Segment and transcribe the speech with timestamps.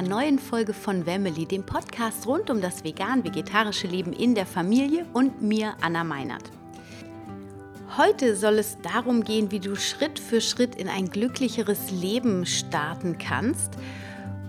[0.00, 5.04] einer neuen Folge von Family, dem Podcast rund um das vegan-vegetarische Leben in der Familie
[5.12, 6.44] und mir, Anna Meinert.
[7.98, 13.18] Heute soll es darum gehen, wie du Schritt für Schritt in ein glücklicheres Leben starten
[13.18, 13.74] kannst.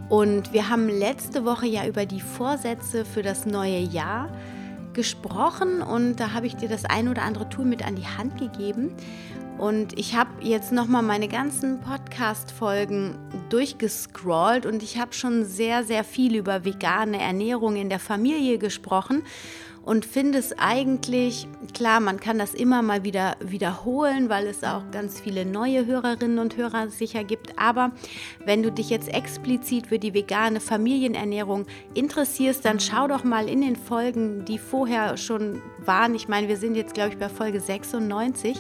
[0.07, 4.60] Und wir haben letzte Woche ja über die Vorsätze für das neue Jahr gesprochen
[5.81, 8.95] und da habe ich dir das ein oder andere Tool mit an die Hand gegeben.
[9.57, 13.15] Und ich habe jetzt nochmal meine ganzen Podcast-Folgen
[13.49, 19.23] durchgescrollt und ich habe schon sehr, sehr viel über vegane Ernährung in der Familie gesprochen
[19.83, 24.83] und finde es eigentlich, klar, man kann das immer mal wieder wiederholen, weil es auch
[24.91, 27.57] ganz viele neue Hörerinnen und Hörer sicher gibt.
[27.57, 27.91] Aber
[28.45, 33.61] wenn du dich jetzt explizit für die vegane Familienernährung interessierst, dann schau doch mal in
[33.61, 36.13] den Folgen, die vorher schon waren.
[36.13, 38.57] Ich meine, wir sind jetzt, glaube ich, bei Folge 96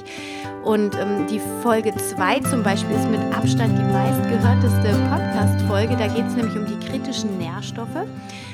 [0.63, 5.95] und ähm, die Folge 2 zum Beispiel ist mit Abstand die meistgehörteste Podcast-Folge.
[5.97, 8.07] Da geht es nämlich um die kritischen Nährstoffe.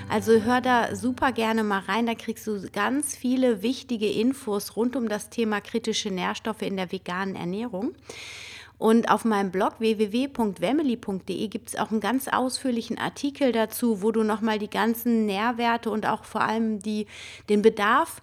[0.10, 4.96] Also hör da super gerne mal rein, da kriegst du ganz viele wichtige Infos rund
[4.96, 7.94] um das Thema kritische Nährstoffe in der veganen Ernährung.
[8.78, 14.24] Und auf meinem Blog www.wemily.de gibt es auch einen ganz ausführlichen Artikel dazu, wo du
[14.24, 17.08] nochmal die ganzen Nährwerte und auch vor allem die,
[17.50, 18.22] den Bedarf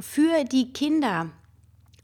[0.00, 1.30] für die Kinder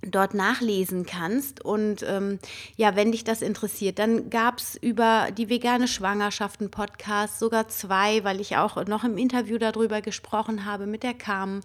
[0.02, 1.64] dort nachlesen kannst.
[1.64, 2.38] Und ähm,
[2.76, 7.68] ja, wenn dich das interessiert, dann gab es über die vegane Schwangerschaft einen Podcast, sogar
[7.68, 11.62] zwei, weil ich auch noch im Interview darüber gesprochen habe mit der Carmen.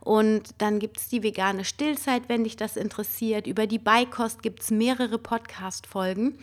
[0.00, 3.46] Und dann gibt es die vegane Stillzeit, wenn dich das interessiert.
[3.46, 6.38] Über die Beikost gibt es mehrere Podcast-Folgen.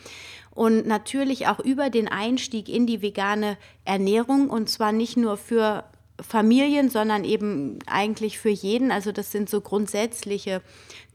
[0.50, 4.48] Und natürlich auch über den Einstieg in die vegane Ernährung.
[4.48, 5.84] Und zwar nicht nur für
[6.20, 8.90] Familien, sondern eben eigentlich für jeden.
[8.90, 10.62] Also das sind so grundsätzliche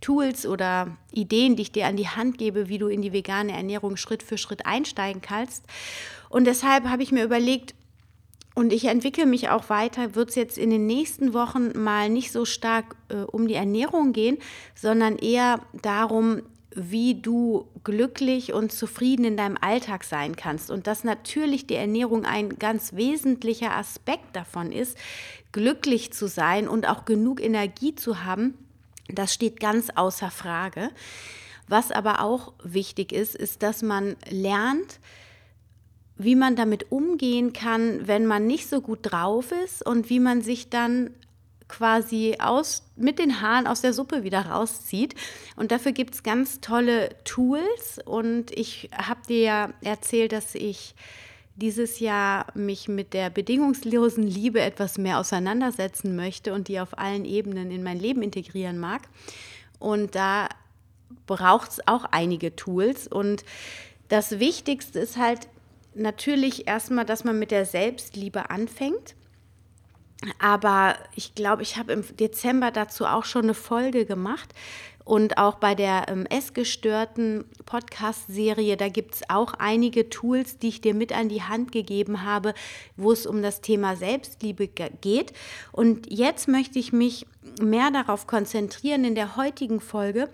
[0.01, 3.53] Tools oder Ideen, die ich dir an die Hand gebe, wie du in die vegane
[3.53, 5.65] Ernährung Schritt für Schritt einsteigen kannst.
[6.29, 7.75] Und deshalb habe ich mir überlegt,
[8.55, 12.31] und ich entwickle mich auch weiter, wird es jetzt in den nächsten Wochen mal nicht
[12.31, 14.37] so stark äh, um die Ernährung gehen,
[14.75, 16.43] sondern eher darum,
[16.75, 20.71] wie du glücklich und zufrieden in deinem Alltag sein kannst.
[20.71, 24.97] Und dass natürlich die Ernährung ein ganz wesentlicher Aspekt davon ist,
[25.51, 28.55] glücklich zu sein und auch genug Energie zu haben,
[29.07, 30.89] das steht ganz außer Frage.
[31.67, 34.99] Was aber auch wichtig ist, ist, dass man lernt,
[36.17, 40.41] wie man damit umgehen kann, wenn man nicht so gut drauf ist und wie man
[40.41, 41.11] sich dann
[41.73, 45.15] quasi aus, mit den Haaren aus der Suppe wieder rauszieht.
[45.55, 47.99] Und dafür gibt es ganz tolle Tools.
[48.05, 50.93] Und ich habe dir ja erzählt, dass ich
[51.55, 57.25] dieses Jahr mich mit der bedingungslosen Liebe etwas mehr auseinandersetzen möchte und die auf allen
[57.25, 59.01] Ebenen in mein Leben integrieren mag.
[59.79, 60.49] Und da
[61.25, 63.07] braucht es auch einige Tools.
[63.07, 63.43] Und
[64.09, 65.47] das Wichtigste ist halt
[65.95, 69.15] natürlich erstmal, dass man mit der Selbstliebe anfängt
[70.39, 74.53] aber ich glaube, ich habe im Dezember dazu auch schon eine Folge gemacht.
[75.05, 80.81] Und auch bei der ähm, Essgestörten Podcast-Serie, da gibt es auch einige Tools, die ich
[80.81, 82.53] dir mit an die Hand gegeben habe,
[82.95, 85.33] wo es um das Thema Selbstliebe geht.
[85.73, 87.25] Und jetzt möchte ich mich
[87.61, 90.29] mehr darauf konzentrieren in der heutigen Folge,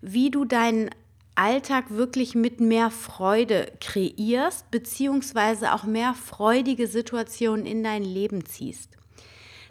[0.00, 0.90] wie du deinen
[1.34, 9.01] Alltag wirklich mit mehr Freude kreierst, beziehungsweise auch mehr freudige Situationen in dein Leben ziehst.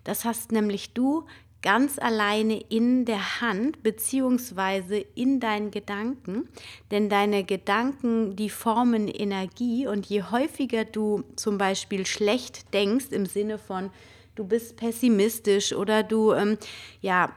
[0.03, 1.25] Das hast nämlich du
[1.62, 6.50] ganz alleine in der Hand beziehungsweise in deinen Gedanken,
[6.89, 13.25] denn deine Gedanken, die formen Energie und je häufiger du zum Beispiel schlecht denkst im
[13.25, 13.91] Sinne von
[14.34, 16.57] du bist pessimistisch oder du ähm,
[17.01, 17.31] ja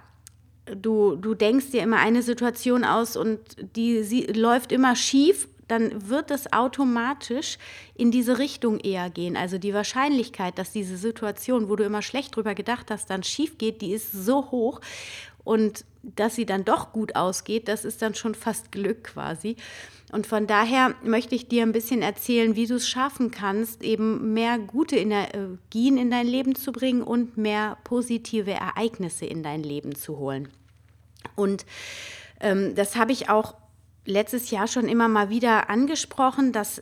[0.67, 3.41] du, du denkst dir immer eine Situation aus und
[3.77, 7.59] die sie, läuft immer schief dann wird es automatisch
[7.95, 9.37] in diese Richtung eher gehen.
[9.37, 13.59] Also die Wahrscheinlichkeit, dass diese Situation, wo du immer schlecht drüber gedacht hast, dann schief
[13.59, 14.81] geht, die ist so hoch.
[15.45, 19.57] Und dass sie dann doch gut ausgeht, das ist dann schon fast Glück quasi.
[20.13, 24.33] Und von daher möchte ich dir ein bisschen erzählen, wie du es schaffen kannst, eben
[24.33, 29.95] mehr gute Energien in dein Leben zu bringen und mehr positive Ereignisse in dein Leben
[29.95, 30.49] zu holen.
[31.37, 31.67] Und
[32.41, 33.55] ähm, das habe ich auch
[34.05, 36.79] letztes Jahr schon immer mal wieder angesprochen, dass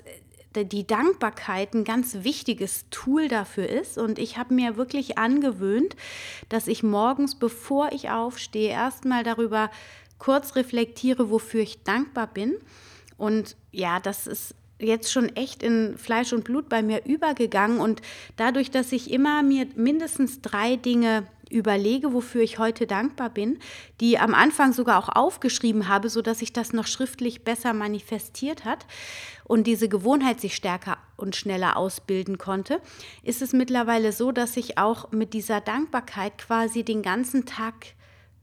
[0.55, 3.99] äh, die Dankbarkeit ein ganz wichtiges Tool dafür ist.
[3.99, 5.97] Und ich habe mir wirklich angewöhnt,
[6.49, 9.71] dass ich morgens, bevor ich aufstehe, erstmal darüber
[10.19, 12.55] kurz reflektiere, wofür ich dankbar bin.
[13.17, 17.81] Und ja, das ist jetzt schon echt in Fleisch und Blut bei mir übergegangen.
[17.81, 18.03] Und
[18.37, 23.59] dadurch, dass ich immer mir mindestens drei Dinge überlege, wofür ich heute dankbar bin,
[24.01, 28.87] die am Anfang sogar auch aufgeschrieben habe, sodass sich das noch schriftlich besser manifestiert hat
[29.45, 32.81] und diese Gewohnheit sich stärker und schneller ausbilden konnte,
[33.23, 37.95] ist es mittlerweile so, dass ich auch mit dieser Dankbarkeit quasi den ganzen Tag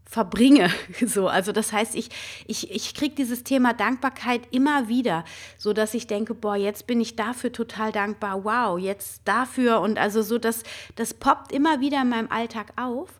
[0.10, 0.70] verbringe.
[1.06, 2.10] So, also das heißt, ich,
[2.46, 5.24] ich, ich kriege dieses Thema Dankbarkeit immer wieder,
[5.58, 9.98] so dass ich denke, boah, jetzt bin ich dafür total dankbar, wow, jetzt dafür und
[9.98, 10.64] also so, dass
[10.96, 13.20] das poppt immer wieder in meinem Alltag auf.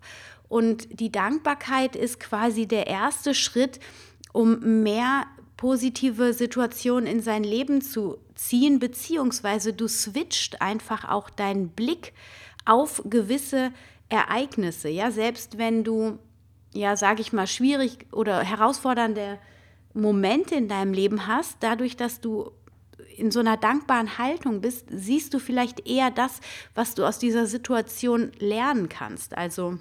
[0.50, 3.80] Und die Dankbarkeit ist quasi der erste Schritt,
[4.34, 5.26] um mehr
[5.58, 12.14] positive Situationen in sein Leben zu ziehen, beziehungsweise du switcht einfach auch deinen Blick
[12.66, 13.72] auf gewisse
[14.10, 14.90] Ereignisse.
[14.90, 16.20] Ja, selbst wenn du
[16.74, 19.40] ja, sage ich mal, schwierig oder herausfordernde
[19.94, 22.52] Momente in deinem Leben hast, dadurch, dass du
[23.18, 26.40] in so einer dankbaren Haltung bist, siehst du vielleicht eher das,
[26.76, 29.38] was du aus dieser Situation lernen kannst.
[29.38, 29.78] Also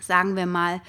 [0.00, 0.80] sagen wir mal,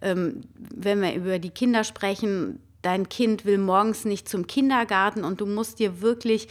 [0.00, 5.40] ähm, wenn wir über die Kinder sprechen, dein Kind will morgens nicht zum Kindergarten und
[5.40, 6.48] du musst dir wirklich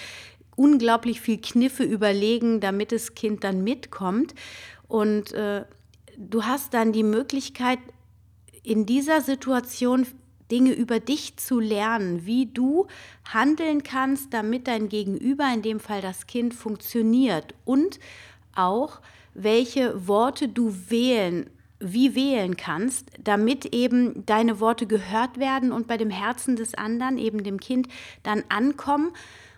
[0.56, 4.34] unglaublich viel Kniffe überlegen, damit das Kind dann mitkommt.
[4.88, 5.64] Und äh,
[6.18, 7.80] du hast dann die Möglichkeit,
[8.68, 10.06] in dieser Situation
[10.52, 12.88] Dinge über dich zu lernen, wie du
[13.26, 18.00] handeln kannst, damit dein Gegenüber, in dem Fall das Kind, funktioniert und
[18.56, 19.00] auch
[19.34, 21.50] welche Worte du wählen,
[21.80, 27.18] wie wählen kannst, damit eben deine Worte gehört werden und bei dem Herzen des anderen,
[27.18, 27.88] eben dem Kind,
[28.24, 29.12] dann ankommen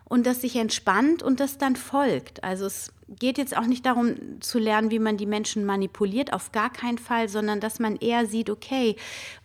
[0.06, 2.44] und das sich entspannt und das dann folgt.
[2.44, 6.52] Also es geht jetzt auch nicht darum zu lernen, wie man die Menschen manipuliert, auf
[6.52, 8.96] gar keinen Fall, sondern dass man eher sieht, okay,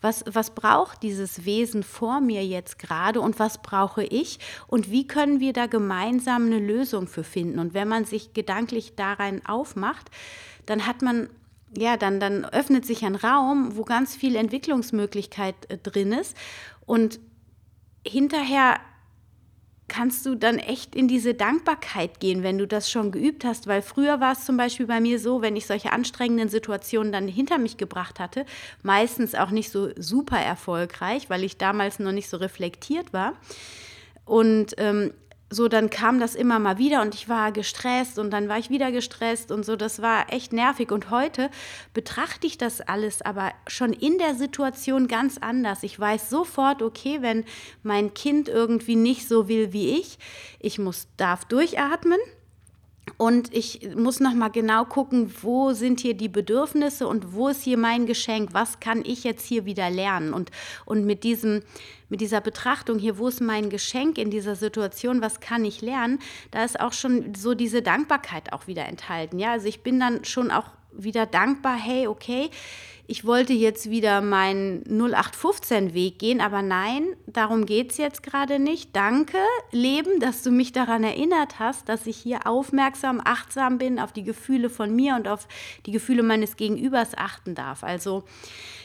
[0.00, 5.06] was, was braucht dieses Wesen vor mir jetzt gerade und was brauche ich und wie
[5.06, 7.58] können wir da gemeinsam eine Lösung für finden.
[7.58, 10.10] Und wenn man sich gedanklich darein aufmacht,
[10.66, 11.28] dann hat man
[11.76, 16.36] ja, dann, dann öffnet sich ein Raum, wo ganz viel Entwicklungsmöglichkeit äh, drin ist.
[16.86, 17.18] Und
[18.06, 18.76] hinterher
[19.88, 23.66] kannst du dann echt in diese Dankbarkeit gehen, wenn du das schon geübt hast.
[23.66, 27.28] Weil früher war es zum Beispiel bei mir so, wenn ich solche anstrengenden Situationen dann
[27.28, 28.46] hinter mich gebracht hatte,
[28.82, 33.34] meistens auch nicht so super erfolgreich, weil ich damals noch nicht so reflektiert war.
[34.24, 35.12] Und ähm,
[35.54, 38.70] so, dann kam das immer mal wieder und ich war gestresst und dann war ich
[38.70, 40.90] wieder gestresst und so, das war echt nervig.
[40.92, 41.50] Und heute
[41.92, 45.82] betrachte ich das alles aber schon in der Situation ganz anders.
[45.82, 47.44] Ich weiß sofort, okay, wenn
[47.82, 50.18] mein Kind irgendwie nicht so will wie ich,
[50.60, 52.18] ich muss, darf durchatmen
[53.16, 57.62] und ich muss noch mal genau gucken, wo sind hier die Bedürfnisse und wo ist
[57.62, 58.50] hier mein Geschenk?
[58.52, 60.32] Was kann ich jetzt hier wieder lernen?
[60.32, 60.50] Und,
[60.84, 61.62] und mit, diesem,
[62.08, 65.20] mit dieser Betrachtung hier, wo ist mein Geschenk in dieser Situation?
[65.20, 66.18] Was kann ich lernen?
[66.50, 69.38] Da ist auch schon so diese Dankbarkeit auch wieder enthalten.
[69.38, 71.76] Ja, also ich bin dann schon auch wieder dankbar.
[71.76, 72.50] Hey, okay,
[73.06, 78.96] ich wollte jetzt wieder meinen 0815-Weg gehen, aber nein, darum geht es jetzt gerade nicht.
[78.96, 79.38] Danke,
[79.72, 84.24] Leben, dass du mich daran erinnert hast, dass ich hier aufmerksam, achtsam bin, auf die
[84.24, 85.48] Gefühle von mir und auf
[85.84, 87.84] die Gefühle meines Gegenübers achten darf.
[87.84, 88.24] Also,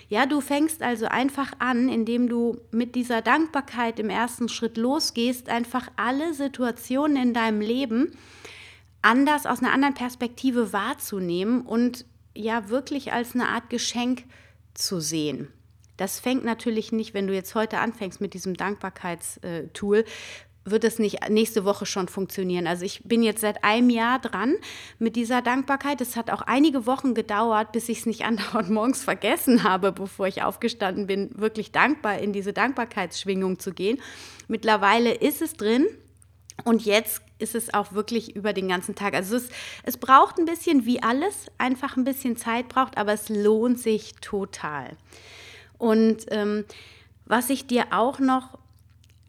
[0.10, 5.48] ja, du fängst also einfach an, indem du mit dieser Dankbarkeit im ersten Schritt losgehst,
[5.48, 8.12] einfach alle Situationen in deinem Leben
[9.02, 12.06] anders aus einer anderen Perspektive wahrzunehmen und
[12.40, 14.24] ja wirklich als eine Art Geschenk
[14.74, 15.50] zu sehen.
[15.98, 20.06] Das fängt natürlich nicht, wenn du jetzt heute anfängst mit diesem Dankbarkeitstool,
[20.64, 22.68] wird es nicht nächste Woche schon funktionieren.
[22.68, 24.56] Also ich bin jetzt seit einem Jahr dran
[25.00, 26.00] mit dieser Dankbarkeit.
[26.00, 30.28] Es hat auch einige Wochen gedauert, bis ich es nicht andauernd morgens vergessen habe, bevor
[30.28, 34.00] ich aufgestanden bin, wirklich dankbar in diese Dankbarkeitsschwingung zu gehen.
[34.48, 35.86] Mittlerweile ist es drin.
[36.64, 39.14] Und jetzt ist es auch wirklich über den ganzen Tag.
[39.14, 39.50] Also es,
[39.84, 44.16] es braucht ein bisschen wie alles, einfach ein bisschen Zeit braucht, aber es lohnt sich
[44.22, 44.98] total.
[45.78, 46.66] Und ähm,
[47.26, 48.58] was ich dir auch noch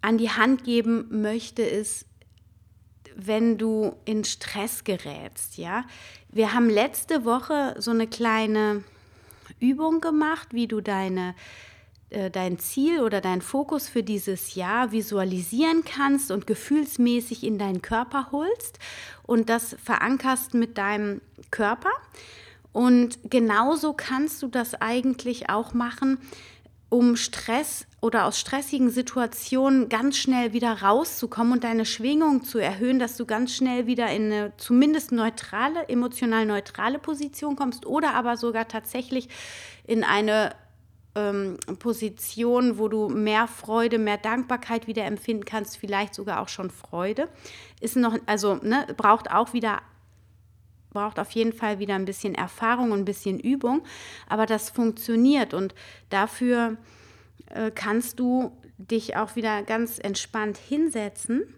[0.01, 2.07] an die Hand geben möchte, ist,
[3.15, 5.85] wenn du in Stress gerätst, ja.
[6.33, 8.85] Wir haben letzte Woche so eine kleine
[9.59, 11.35] Übung gemacht, wie du deine
[12.33, 18.29] dein Ziel oder dein Fokus für dieses Jahr visualisieren kannst und gefühlsmäßig in deinen Körper
[18.33, 18.79] holst
[19.23, 21.91] und das verankerst mit deinem Körper.
[22.73, 26.19] Und genauso kannst du das eigentlich auch machen,
[26.89, 32.99] um Stress oder aus stressigen Situationen ganz schnell wieder rauszukommen und deine Schwingung zu erhöhen,
[32.99, 38.37] dass du ganz schnell wieder in eine zumindest neutrale, emotional neutrale Position kommst oder aber
[38.37, 39.29] sogar tatsächlich
[39.87, 40.53] in eine
[41.15, 46.71] ähm, Position, wo du mehr Freude, mehr Dankbarkeit wieder empfinden kannst, vielleicht sogar auch schon
[46.71, 47.29] Freude.
[47.81, 49.83] Ist noch, also ne, braucht auch wieder
[50.93, 53.83] braucht auf jeden Fall wieder ein bisschen Erfahrung und ein bisschen Übung,
[54.29, 55.73] aber das funktioniert und
[56.09, 56.79] dafür
[57.47, 61.55] äh, kannst du dich auch wieder ganz entspannt hinsetzen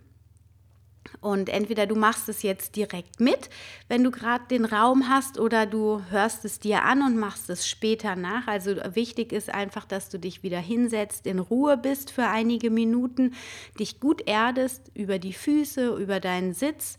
[1.23, 3.49] Und entweder du machst es jetzt direkt mit,
[3.89, 7.69] wenn du gerade den Raum hast, oder du hörst es dir an und machst es
[7.69, 8.49] später nach.
[8.49, 13.35] Also wichtig ist einfach, dass du dich wieder hinsetzt, in Ruhe bist für einige Minuten,
[13.79, 16.99] dich gut erdest über die Füße, über deinen Sitz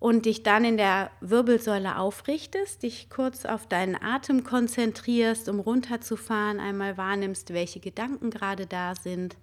[0.00, 6.58] und dich dann in der Wirbelsäule aufrichtest, dich kurz auf deinen Atem konzentrierst, um runterzufahren,
[6.58, 9.36] einmal wahrnimmst, welche Gedanken gerade da sind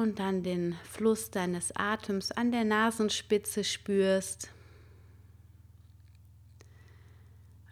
[0.00, 4.50] und dann den Fluss deines Atems an der Nasenspitze spürst.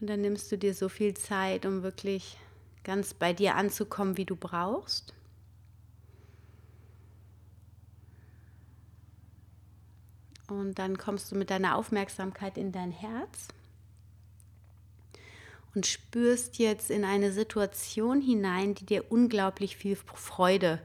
[0.00, 2.36] Und dann nimmst du dir so viel Zeit, um wirklich
[2.84, 5.14] ganz bei dir anzukommen, wie du brauchst.
[10.48, 13.48] Und dann kommst du mit deiner Aufmerksamkeit in dein Herz
[15.74, 20.80] und spürst jetzt in eine Situation hinein, die dir unglaublich viel Freude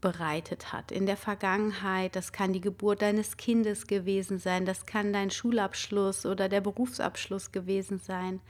[0.00, 0.92] bereitet hat.
[0.92, 6.26] In der Vergangenheit, das kann die Geburt deines Kindes gewesen sein, das kann dein Schulabschluss
[6.26, 8.40] oder der Berufsabschluss gewesen sein.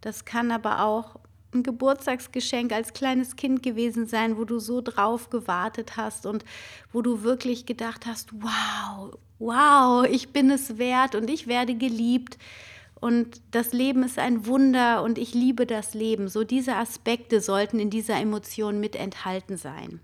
[0.00, 1.16] Das kann aber auch
[1.52, 6.44] ein Geburtstagsgeschenk als kleines Kind gewesen sein, wo du so drauf gewartet hast und
[6.92, 12.38] wo du wirklich gedacht hast, wow, wow, ich bin es wert und ich werde geliebt
[13.00, 16.28] und das Leben ist ein Wunder und ich liebe das Leben.
[16.28, 20.00] So diese Aspekte sollten in dieser Emotion mit enthalten sein.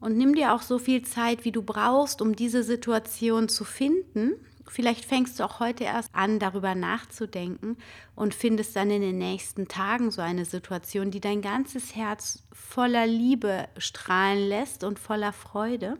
[0.00, 4.32] Und nimm dir auch so viel Zeit, wie du brauchst, um diese Situation zu finden.
[4.66, 7.76] Vielleicht fängst du auch heute erst an, darüber nachzudenken
[8.14, 13.06] und findest dann in den nächsten Tagen so eine Situation, die dein ganzes Herz voller
[13.06, 15.98] Liebe strahlen lässt und voller Freude.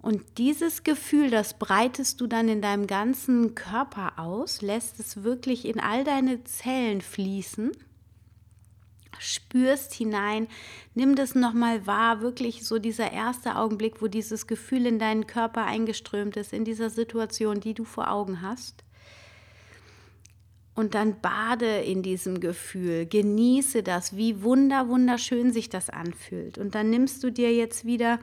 [0.00, 5.64] Und dieses Gefühl, das breitest du dann in deinem ganzen Körper aus, lässt es wirklich
[5.66, 7.72] in all deine Zellen fließen
[9.20, 10.48] spürst hinein,
[10.94, 15.64] nimm das nochmal wahr, wirklich so dieser erste Augenblick, wo dieses Gefühl in deinen Körper
[15.64, 18.84] eingeströmt ist, in dieser Situation, die du vor Augen hast.
[20.74, 26.58] Und dann bade in diesem Gefühl, genieße das, wie wunder, wunderschön sich das anfühlt.
[26.58, 28.18] Und dann nimmst du dir jetzt wieder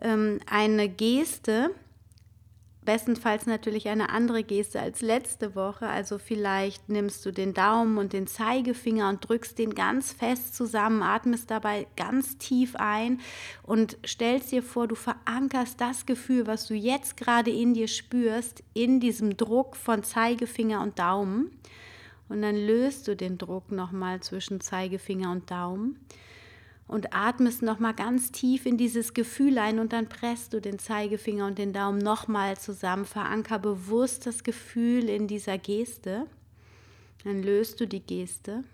[0.00, 1.74] ähm, eine Geste,
[2.84, 5.86] bestenfalls natürlich eine andere Geste als letzte Woche.
[5.86, 11.02] Also vielleicht nimmst du den Daumen und den Zeigefinger und drückst den ganz fest zusammen,
[11.02, 13.20] atmest dabei ganz tief ein
[13.62, 18.62] und stellst dir vor, du verankerst das Gefühl, was du jetzt gerade in dir spürst,
[18.72, 21.50] in diesem Druck von Zeigefinger und Daumen.
[22.28, 25.98] Und dann löst du den Druck nochmal zwischen Zeigefinger und Daumen
[26.90, 31.46] und atmest nochmal ganz tief in dieses Gefühl ein und dann presst du den Zeigefinger
[31.46, 33.04] und den Daumen nochmal zusammen.
[33.04, 36.26] Veranker bewusst das Gefühl in dieser Geste.
[37.22, 38.64] Dann löst du die Geste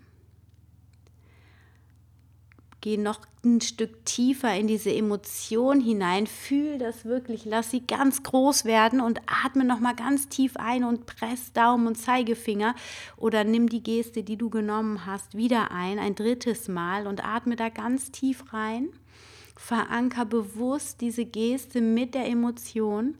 [2.79, 8.21] Geh noch ein Stück tiefer in diese Emotion hinein, fühl das wirklich, lass sie ganz
[8.21, 12.75] groß werden und atme noch mal ganz tief ein und press Daumen und Zeigefinger
[13.15, 17.55] oder nimm die Geste, die du genommen hast, wieder ein, ein drittes Mal und atme
[17.55, 18.89] da ganz tief rein.
[19.55, 23.15] Veranker bewusst diese Geste mit der Emotion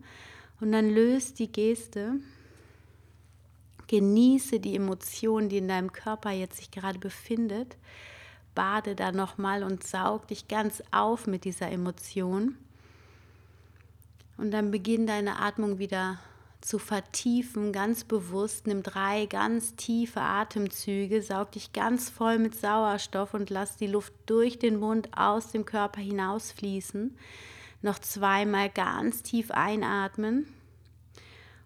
[0.62, 2.20] und dann löst die Geste.
[3.88, 7.76] Genieße die Emotion, die in deinem Körper jetzt sich gerade befindet
[8.58, 12.58] bade da nochmal und saug dich ganz auf mit dieser Emotion.
[14.36, 16.18] Und dann beginn deine Atmung wieder
[16.62, 18.66] zu vertiefen, ganz bewusst.
[18.66, 24.14] Nimm drei ganz tiefe Atemzüge, saug dich ganz voll mit Sauerstoff und lass die Luft
[24.26, 27.16] durch den Mund aus dem Körper hinausfließen.
[27.84, 30.48] Noch zweimal ganz tief einatmen.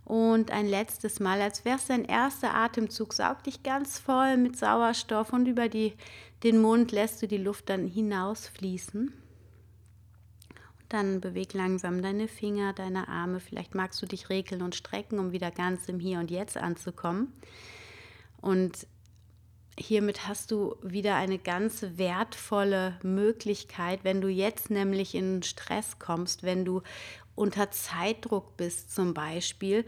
[0.04, 4.58] Und ein letztes Mal, als wäre es dein erster Atemzug, saug dich ganz voll mit
[4.58, 5.94] Sauerstoff und über die
[6.44, 9.08] den Mund lässt du die Luft dann hinausfließen.
[9.10, 13.40] Und dann beweg langsam deine Finger, deine Arme.
[13.40, 17.32] Vielleicht magst du dich regeln und strecken, um wieder ganz im Hier und Jetzt anzukommen.
[18.42, 18.88] Und
[19.78, 26.44] hiermit hast du wieder eine ganz wertvolle Möglichkeit, wenn du jetzt nämlich in Stress kommst,
[26.44, 26.82] wenn du
[27.36, 29.86] unter Zeitdruck bist zum Beispiel,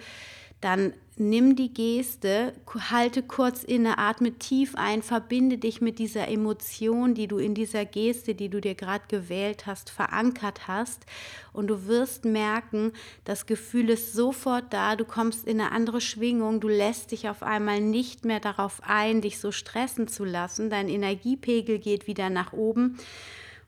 [0.64, 2.54] dann nimm die Geste,
[2.90, 7.86] halte kurz inne, atme tief ein, verbinde dich mit dieser Emotion, die du in dieser
[7.86, 11.06] Geste, die du dir gerade gewählt hast, verankert hast.
[11.52, 12.94] Und du wirst merken,
[13.26, 17.44] das Gefühl ist sofort da, du kommst in eine andere Schwingung, du lässt dich auf
[17.44, 20.70] einmal nicht mehr darauf ein, dich so stressen zu lassen.
[20.70, 22.98] Dein Energiepegel geht wieder nach oben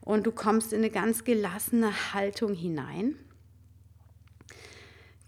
[0.00, 3.16] und du kommst in eine ganz gelassene Haltung hinein.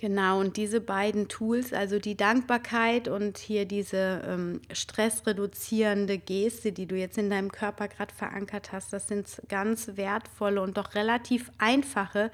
[0.01, 6.87] Genau, und diese beiden Tools, also die Dankbarkeit und hier diese ähm, stressreduzierende Geste, die
[6.87, 11.51] du jetzt in deinem Körper gerade verankert hast, das sind ganz wertvolle und doch relativ
[11.59, 12.31] einfache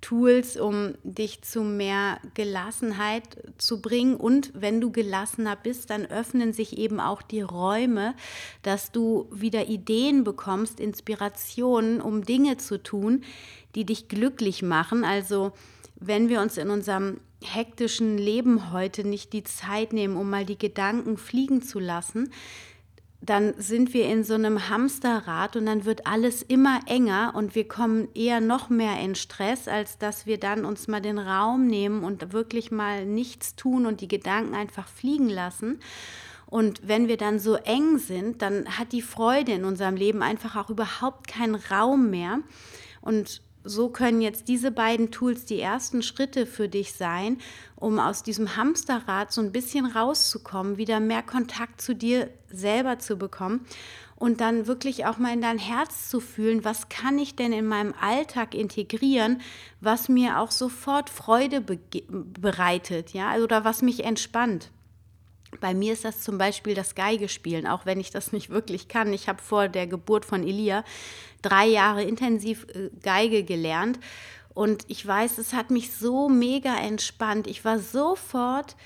[0.00, 4.16] Tools, um dich zu mehr Gelassenheit zu bringen.
[4.16, 8.14] Und wenn du gelassener bist, dann öffnen sich eben auch die Räume,
[8.62, 13.24] dass du wieder Ideen bekommst, Inspirationen, um Dinge zu tun,
[13.74, 15.04] die dich glücklich machen.
[15.04, 15.52] Also
[15.96, 20.58] wenn wir uns in unserem hektischen Leben heute nicht die Zeit nehmen, um mal die
[20.58, 22.30] Gedanken fliegen zu lassen,
[23.24, 27.66] dann sind wir in so einem Hamsterrad und dann wird alles immer enger und wir
[27.66, 32.04] kommen eher noch mehr in Stress, als dass wir dann uns mal den Raum nehmen
[32.04, 35.80] und wirklich mal nichts tun und die Gedanken einfach fliegen lassen.
[36.46, 40.54] Und wenn wir dann so eng sind, dann hat die Freude in unserem Leben einfach
[40.56, 42.40] auch überhaupt keinen Raum mehr.
[43.00, 47.38] Und so können jetzt diese beiden Tools die ersten Schritte für dich sein,
[47.76, 53.16] um aus diesem Hamsterrad so ein bisschen rauszukommen, wieder mehr Kontakt zu dir selber zu
[53.16, 53.66] bekommen
[54.16, 57.66] und dann wirklich auch mal in dein Herz zu fühlen, was kann ich denn in
[57.66, 59.40] meinem Alltag integrieren,
[59.80, 64.70] was mir auch sofort Freude bereitet, ja, oder was mich entspannt.
[65.60, 69.12] Bei mir ist das zum Beispiel das Geigespielen, auch wenn ich das nicht wirklich kann.
[69.12, 70.84] Ich habe vor der Geburt von Elia
[71.42, 73.98] drei Jahre intensiv äh, Geige gelernt
[74.54, 77.48] und ich weiß, es hat mich so mega entspannt.
[77.48, 78.76] Ich war sofort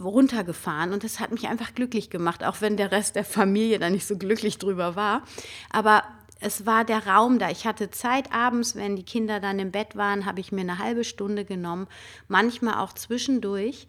[0.00, 3.90] runtergefahren und es hat mich einfach glücklich gemacht, auch wenn der Rest der Familie da
[3.90, 5.22] nicht so glücklich drüber war.
[5.70, 6.04] Aber
[6.40, 7.50] es war der Raum da.
[7.50, 10.78] Ich hatte Zeit abends, wenn die Kinder dann im Bett waren, habe ich mir eine
[10.78, 11.88] halbe Stunde genommen,
[12.28, 13.88] manchmal auch zwischendurch.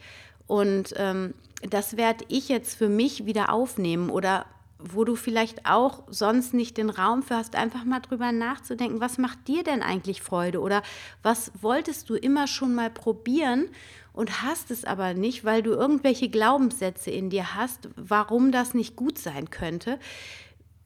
[0.50, 4.10] Und ähm, das werde ich jetzt für mich wieder aufnehmen.
[4.10, 4.48] Oder
[4.80, 9.20] wo du vielleicht auch sonst nicht den Raum für hast, einfach mal drüber nachzudenken, was
[9.20, 10.60] macht dir denn eigentlich Freude?
[10.62, 10.82] Oder
[11.22, 13.70] was wolltest du immer schon mal probieren
[14.12, 18.96] und hast es aber nicht, weil du irgendwelche Glaubenssätze in dir hast, warum das nicht
[18.96, 20.00] gut sein könnte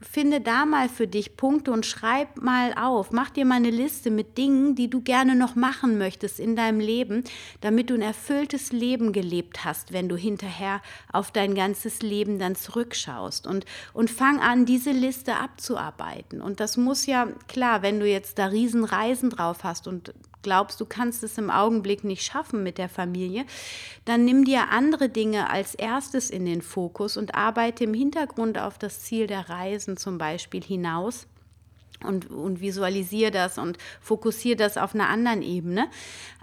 [0.04, 3.12] finde da mal für dich Punkte und schreib mal auf.
[3.12, 6.80] Mach dir mal eine Liste mit Dingen, die du gerne noch machen möchtest in deinem
[6.80, 7.24] Leben,
[7.62, 12.56] damit du ein erfülltes Leben gelebt hast, wenn du hinterher auf dein ganzes Leben dann
[12.56, 13.48] zurückschaust.
[13.48, 16.42] Und, und fang an, diese Liste abzuarbeiten.
[16.42, 20.14] Und das muss ja, klar, wenn du jetzt da Riesenreisen drauf hast und
[20.44, 23.46] glaubst, du kannst es im Augenblick nicht schaffen mit der Familie,
[24.06, 28.78] dann nimm dir andere Dinge als erstes in den Fokus und arbeite im Hintergrund auf
[28.78, 31.28] das Ziel der Reisen zum Beispiel hinaus
[32.04, 35.88] und, und visualisiere das und fokussiere das auf einer anderen Ebene.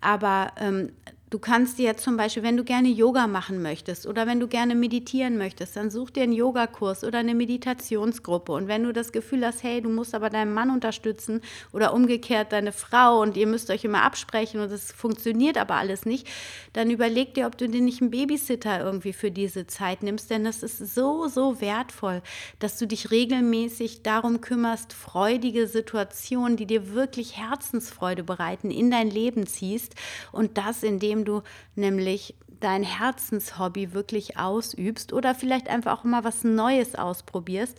[0.01, 0.93] Aber ähm,
[1.31, 4.75] Du kannst dir zum Beispiel, wenn du gerne Yoga machen möchtest oder wenn du gerne
[4.75, 8.51] meditieren möchtest, dann such dir einen Yogakurs oder eine Meditationsgruppe.
[8.51, 11.41] Und wenn du das Gefühl hast, hey, du musst aber deinen Mann unterstützen
[11.73, 16.05] oder umgekehrt deine Frau und ihr müsst euch immer absprechen und es funktioniert aber alles
[16.05, 16.27] nicht,
[16.73, 20.43] dann überleg dir, ob du dir nicht einen Babysitter irgendwie für diese Zeit nimmst, denn
[20.43, 22.23] das ist so, so wertvoll,
[22.59, 29.09] dass du dich regelmäßig darum kümmerst, freudige Situationen, die dir wirklich Herzensfreude bereiten, in dein
[29.09, 29.95] Leben ziehst
[30.33, 31.43] und das, indem indem du
[31.75, 37.79] nämlich dein Herzenshobby wirklich ausübst oder vielleicht einfach auch mal was Neues ausprobierst,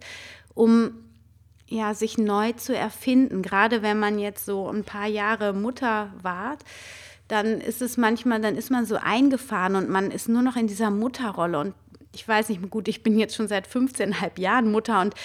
[0.53, 0.91] um
[1.67, 3.41] ja, sich neu zu erfinden.
[3.41, 6.57] Gerade wenn man jetzt so ein paar Jahre Mutter war,
[7.27, 10.67] dann ist es manchmal, dann ist man so eingefahren und man ist nur noch in
[10.67, 11.75] dieser Mutterrolle und
[12.13, 15.15] ich weiß nicht, gut, ich bin jetzt schon seit 15,5 Jahren Mutter und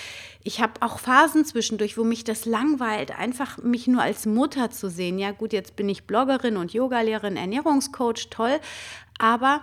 [0.44, 4.88] ich habe auch Phasen zwischendurch, wo mich das langweilt, einfach mich nur als Mutter zu
[4.88, 5.18] sehen.
[5.18, 8.60] Ja, gut, jetzt bin ich Bloggerin und Yogalehrerin, Ernährungscoach, toll,
[9.18, 9.62] aber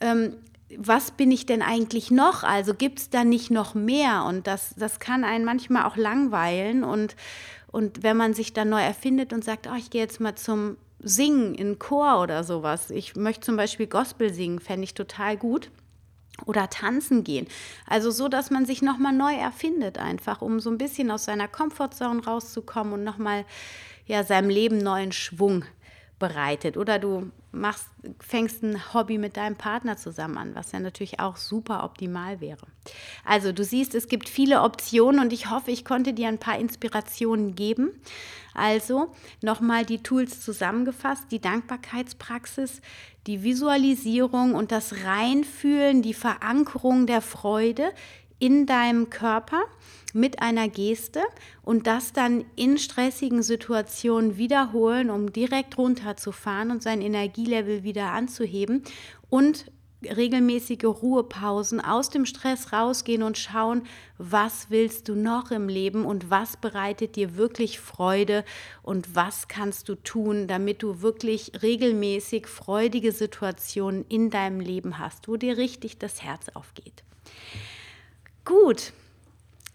[0.00, 0.34] ähm,
[0.78, 2.44] was bin ich denn eigentlich noch?
[2.44, 4.24] Also gibt es da nicht noch mehr?
[4.24, 6.82] Und das, das kann einen manchmal auch langweilen.
[6.82, 7.14] Und,
[7.70, 10.78] und wenn man sich dann neu erfindet und sagt, oh, ich gehe jetzt mal zum
[10.98, 12.90] Singen in Chor oder sowas.
[12.90, 15.70] Ich möchte zum Beispiel Gospel singen, fände ich total gut
[16.46, 17.46] oder tanzen gehen.
[17.86, 21.48] Also so, dass man sich nochmal neu erfindet, einfach, um so ein bisschen aus seiner
[21.48, 23.44] Komfortzone rauszukommen und nochmal
[24.06, 25.64] ja, seinem Leben neuen Schwung
[26.18, 26.76] bereitet.
[26.76, 27.86] Oder du machst,
[28.18, 32.66] fängst ein Hobby mit deinem Partner zusammen an, was ja natürlich auch super optimal wäre.
[33.24, 36.58] Also du siehst, es gibt viele Optionen und ich hoffe, ich konnte dir ein paar
[36.58, 37.90] Inspirationen geben.
[38.54, 42.80] Also nochmal die Tools zusammengefasst, die Dankbarkeitspraxis,
[43.26, 47.92] die Visualisierung und das Reinfühlen, die Verankerung der Freude
[48.42, 49.62] in deinem Körper
[50.12, 51.20] mit einer Geste
[51.62, 58.82] und das dann in stressigen Situationen wiederholen, um direkt runterzufahren und sein Energielevel wieder anzuheben
[59.30, 59.66] und
[60.04, 63.82] regelmäßige Ruhepausen, aus dem Stress rausgehen und schauen,
[64.18, 68.44] was willst du noch im Leben und was bereitet dir wirklich Freude
[68.82, 75.28] und was kannst du tun, damit du wirklich regelmäßig freudige Situationen in deinem Leben hast,
[75.28, 77.04] wo dir richtig das Herz aufgeht.
[78.44, 78.92] Gut,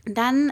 [0.03, 0.51] dann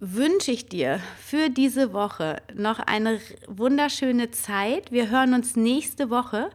[0.00, 4.90] wünsche ich dir für diese Woche noch eine wunderschöne Zeit.
[4.90, 6.48] Wir hören uns nächste Woche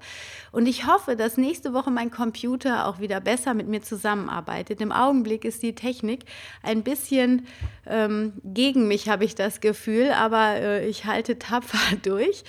[0.51, 4.81] und ich hoffe, dass nächste Woche mein Computer auch wieder besser mit mir zusammenarbeitet.
[4.81, 6.25] Im Augenblick ist die Technik
[6.63, 7.45] ein bisschen
[7.85, 12.43] ähm, gegen mich, habe ich das Gefühl, aber äh, ich halte tapfer durch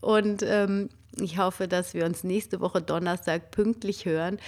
[0.00, 4.38] und ähm, ich hoffe, dass wir uns nächste Woche Donnerstag pünktlich hören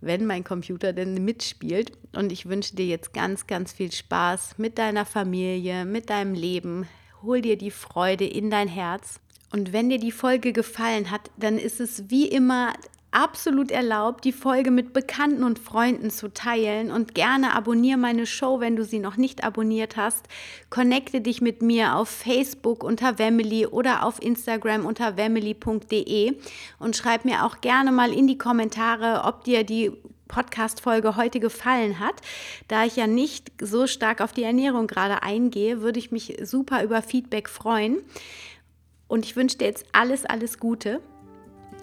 [0.00, 1.92] wenn mein Computer denn mitspielt.
[2.14, 6.86] Und ich wünsche dir jetzt ganz, ganz viel Spaß mit deiner Familie, mit deinem Leben.
[7.22, 9.20] Hol dir die Freude in dein Herz.
[9.50, 12.74] Und wenn dir die Folge gefallen hat, dann ist es wie immer
[13.18, 18.60] absolut erlaubt, die Folge mit Bekannten und Freunden zu teilen und gerne abonniere meine Show,
[18.60, 20.26] wenn du sie noch nicht abonniert hast.
[20.70, 26.38] Connecte dich mit mir auf Facebook unter Wemily oder auf Instagram unter wemily.de
[26.78, 29.90] und schreib mir auch gerne mal in die Kommentare, ob dir die
[30.28, 32.20] Podcast-Folge heute gefallen hat.
[32.68, 36.84] Da ich ja nicht so stark auf die Ernährung gerade eingehe, würde ich mich super
[36.84, 37.98] über Feedback freuen.
[39.08, 41.00] Und ich wünsche dir jetzt alles, alles Gute.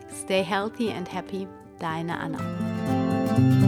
[0.09, 1.47] Stay healthy and happy,
[1.79, 3.64] deine Anna.